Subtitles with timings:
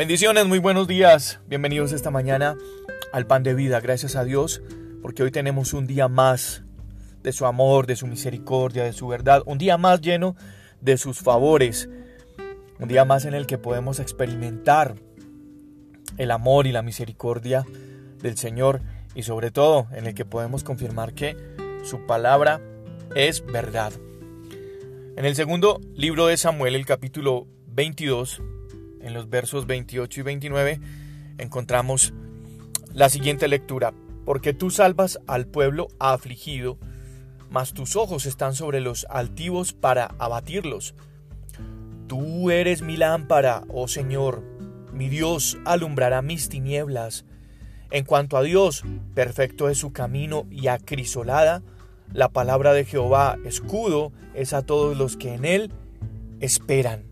[0.00, 1.40] Bendiciones, muy buenos días.
[1.46, 2.56] Bienvenidos esta mañana
[3.12, 3.80] al pan de vida.
[3.80, 4.62] Gracias a Dios
[5.02, 6.62] porque hoy tenemos un día más
[7.22, 9.42] de su amor, de su misericordia, de su verdad.
[9.44, 10.36] Un día más lleno
[10.80, 11.90] de sus favores.
[12.78, 14.94] Un día más en el que podemos experimentar
[16.16, 17.66] el amor y la misericordia
[18.22, 18.80] del Señor
[19.14, 21.36] y sobre todo en el que podemos confirmar que
[21.84, 22.62] su palabra
[23.14, 23.92] es verdad.
[25.18, 28.40] En el segundo libro de Samuel, el capítulo 22,
[29.02, 30.80] en los versos 28 y 29
[31.38, 32.12] encontramos
[32.92, 33.92] la siguiente lectura.
[34.24, 36.78] Porque tú salvas al pueblo afligido,
[37.50, 40.94] mas tus ojos están sobre los altivos para abatirlos.
[42.06, 44.42] Tú eres mi lámpara, oh Señor,
[44.92, 47.24] mi Dios alumbrará mis tinieblas.
[47.90, 51.62] En cuanto a Dios, perfecto es su camino y acrisolada,
[52.12, 55.72] la palabra de Jehová, escudo, es a todos los que en él
[56.40, 57.09] esperan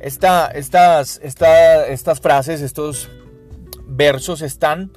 [0.00, 3.10] estas, estas frases, estos
[3.86, 4.90] versos están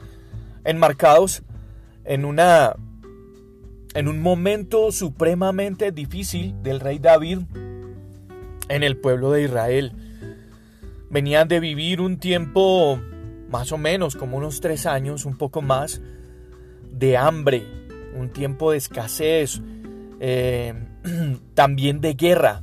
[0.63, 1.43] enmarcados
[2.05, 2.75] en una
[3.95, 7.39] en un momento supremamente difícil del rey David
[8.69, 9.91] en el pueblo de Israel.
[11.11, 12.99] Venían de vivir un tiempo
[13.49, 16.01] más o menos como unos tres años, un poco más,
[16.91, 17.67] de hambre,
[18.15, 19.61] un tiempo de escasez,
[20.19, 20.73] eh,
[21.53, 22.62] también de guerra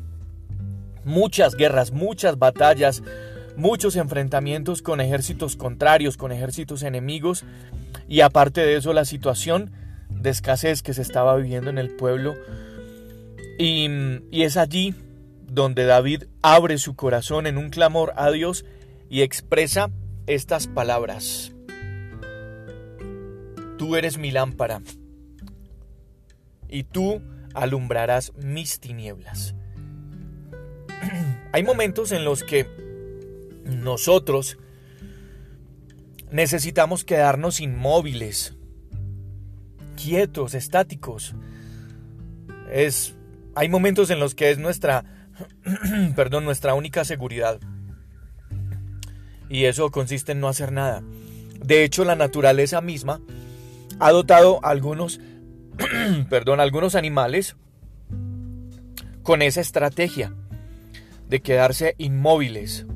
[1.05, 3.03] muchas guerras, muchas batallas,
[3.57, 7.45] muchos enfrentamientos con ejércitos contrarios, con ejércitos enemigos
[8.09, 9.73] y aparte de eso la situación
[10.09, 12.35] de escasez que se estaba viviendo en el pueblo.
[13.59, 13.89] Y,
[14.31, 14.95] es allí
[15.47, 18.65] donde David abre su corazón en un clamor a Dios
[19.09, 19.91] y expresa
[20.27, 21.53] estas palabras.
[23.77, 24.81] Tú eres mi lámpara
[26.69, 27.21] y tú
[27.55, 29.55] alumbrarás mis tinieblas.
[31.53, 32.69] Hay momentos en los que
[33.65, 34.57] nosotros
[36.31, 38.55] necesitamos quedarnos inmóviles,
[39.97, 41.35] quietos, estáticos.
[42.71, 43.17] Es
[43.57, 45.05] hay momentos en los que es nuestra
[46.15, 47.59] perdón, nuestra única seguridad.
[49.49, 51.03] Y eso consiste en no hacer nada.
[51.65, 53.21] De hecho, la naturaleza misma
[53.99, 55.21] ha dotado algunos
[56.31, 57.57] perdón, algunos animales
[59.25, 60.33] con esa estrategia
[61.31, 62.87] de quedarse inmóviles,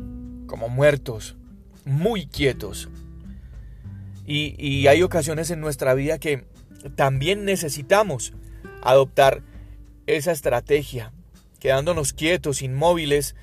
[0.46, 1.36] como muertos,
[1.84, 2.90] muy quietos.
[4.26, 6.44] Y, hay ocasiones en nuestra vida que
[6.96, 8.32] también necesitamos
[8.82, 9.42] adoptar
[10.06, 11.12] esa estrategia.
[11.60, 13.36] Quedándonos quietos, inmóviles,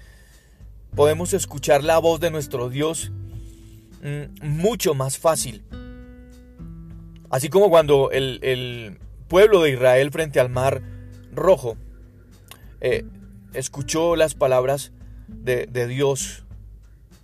[0.94, 3.12] podemos escuchar la voz de nuestro Dios
[4.04, 5.64] mm, mucho más fácil.
[7.30, 10.82] Así como cuando el, pueblo de Israel frente al mar
[11.34, 11.78] rojo
[12.82, 13.06] eh,
[13.54, 14.92] escuchó las palabras
[15.28, 16.46] de, Dios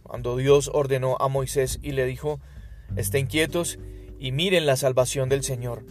[0.04, 2.40] cuando Dios ordenó a Moisés y le dijo,
[2.96, 3.78] estén quietos
[4.20, 5.84] y miren la salvación del Señor.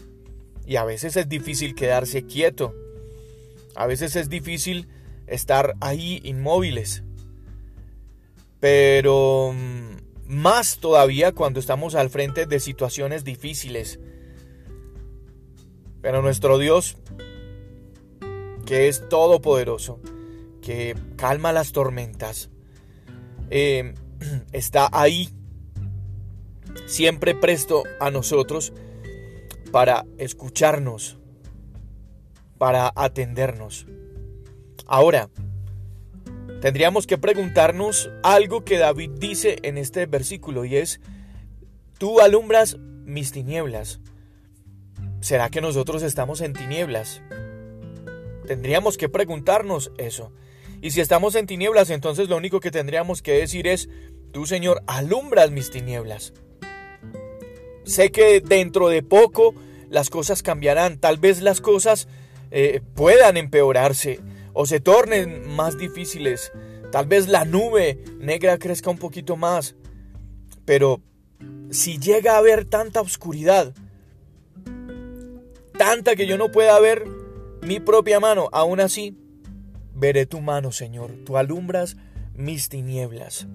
[0.66, 2.74] Y a veces es difícil quedarse quieto.
[3.74, 4.88] A veces es difícil
[5.26, 7.04] estar ahí inmóviles.
[8.58, 9.96] Pero mm,
[10.28, 14.00] más todavía cuando estamos al frente de situaciones difíciles.
[16.00, 16.96] Pero nuestro Dios,
[18.64, 20.00] que es todopoderoso,
[20.66, 22.50] que calma las tormentas,
[23.50, 23.94] eh,
[24.52, 25.28] está ahí,
[26.86, 28.72] siempre presto a nosotros
[29.70, 31.18] para escucharnos,
[32.58, 33.86] para atendernos.
[34.88, 35.30] Ahora,
[36.60, 41.00] tendríamos que preguntarnos algo que David dice en este versículo y es,
[41.96, 44.00] tú alumbras mis tinieblas.
[45.20, 47.22] ¿Será que nosotros estamos en tinieblas?
[48.48, 50.32] Tendríamos que preguntarnos eso.
[50.80, 53.88] Y si estamos en tinieblas, entonces lo único que tendríamos que decir es,
[54.32, 56.32] tú Señor, alumbras mis tinieblas.
[57.84, 59.54] Sé que dentro de poco
[59.88, 62.08] las cosas cambiarán, tal vez las cosas
[62.50, 64.20] eh, puedan empeorarse
[64.52, 66.52] o se tornen más difíciles,
[66.90, 69.76] tal vez la nube negra crezca un poquito más,
[70.64, 71.00] pero
[71.70, 73.74] si llega a haber tanta oscuridad,
[75.76, 77.04] tanta que yo no pueda ver
[77.62, 79.16] mi propia mano, aún así,
[79.96, 81.96] Veré tu mano, Señor, tú alumbras
[82.34, 83.46] mis tinieblas.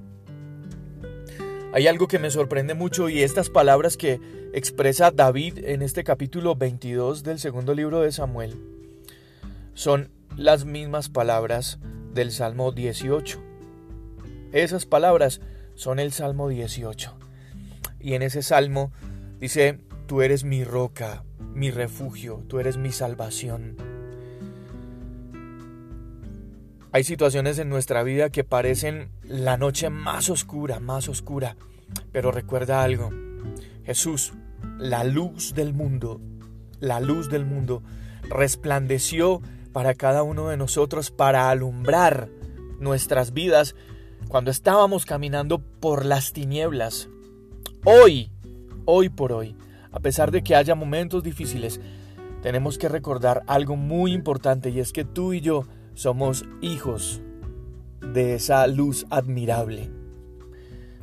[1.72, 4.20] Hay algo que me sorprende mucho y estas palabras que
[4.54, 8.58] expresa David en este capítulo 22 del segundo libro de Samuel
[9.76, 11.80] son las mismas palabras
[12.14, 13.40] del Salmo 18.
[14.52, 15.42] Esas palabras
[15.76, 17.16] son el Salmo 18.
[18.00, 18.92] Y en ese salmo
[19.40, 21.24] dice, tú eres mi roca,
[21.54, 23.91] mi refugio, tú eres mi salvación.
[26.94, 31.56] Hay situaciones en nuestra vida que parecen la noche más oscura, más oscura.
[32.12, 33.12] Pero recuerda algo,
[33.86, 34.34] Jesús,
[34.78, 36.20] la luz del mundo,
[36.82, 37.82] la luz del mundo,
[38.24, 39.42] resplandeció
[39.72, 42.30] para cada uno de nosotros para alumbrar
[42.80, 43.74] nuestras vidas
[44.28, 47.08] cuando estábamos caminando por las tinieblas.
[47.86, 48.32] Hoy,
[48.84, 49.56] hoy por hoy,
[49.94, 51.80] a pesar de que haya momentos difíciles,
[52.42, 57.22] tenemos que recordar algo muy importante y es que tú y yo somos hijos
[58.02, 59.90] de esa luz admirable.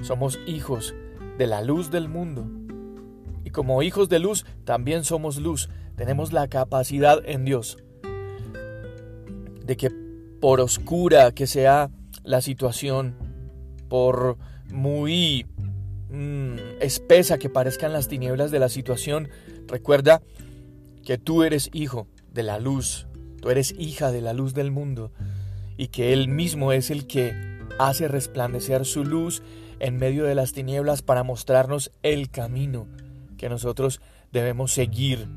[0.03, 0.95] Somos hijos
[1.39, 2.47] de la luz del mundo.
[3.45, 5.69] Y como hijos de luz, también somos luz.
[5.97, 7.79] Tenemos la capacidad en Dios
[9.69, 9.91] de que
[10.41, 11.91] por oscura que sea
[12.25, 13.15] la situación,
[13.89, 14.39] por
[14.73, 15.47] muy
[16.11, 19.29] mm, espesa que parezcan las tinieblas de la situación,
[19.67, 20.23] recuerda
[21.05, 23.07] que tú eres hijo de la luz,
[23.41, 25.13] tú eres hija de la luz del mundo
[25.77, 27.35] y que Él mismo es el que
[27.79, 29.43] hace resplandecer su luz
[29.81, 32.87] en medio de las tinieblas para mostrarnos el camino
[33.37, 34.01] que nosotros
[34.33, 35.29] debemos seguir.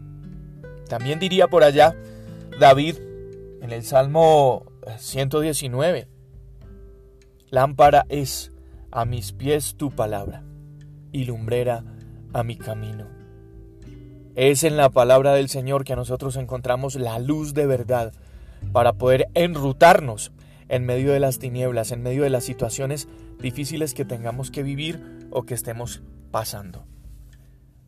[0.89, 1.95] También diría por allá
[2.59, 2.98] David
[3.62, 4.65] en el Salmo
[4.98, 6.07] 119,
[7.50, 8.51] Lámpara es
[8.92, 10.44] a mis pies tu palabra
[11.12, 11.83] y lumbrera
[12.33, 13.20] a mi camino.
[14.36, 18.13] Es en la palabra del Señor que nosotros encontramos la luz de verdad
[18.72, 20.31] para poder enrutarnos
[20.69, 25.28] en medio de las tinieblas, en medio de las situaciones difíciles que tengamos que vivir
[25.31, 26.01] o que estemos
[26.31, 26.86] pasando.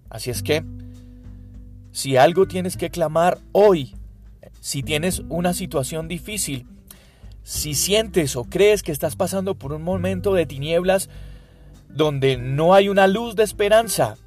[0.09, 0.65] Así es que,
[1.93, 3.95] si algo tienes que clamar hoy,
[4.59, 6.67] si tienes una situación difícil,
[7.43, 11.09] si sientes o crees que estás pasando por un momento de tinieblas
[11.87, 14.17] donde no hay una luz de esperanza,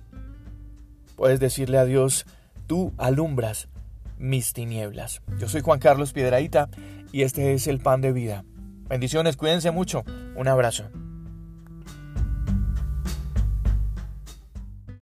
[1.17, 2.27] puedes decirle a Dios,
[2.67, 3.69] tú alumbras
[4.19, 5.23] mis tinieblas.
[5.39, 6.69] Yo soy Juan Carlos Piedraíta
[7.13, 8.45] y este es el pan de vida.
[8.89, 10.05] Bendiciones, cuídense mucho.
[10.37, 10.85] Un abrazo.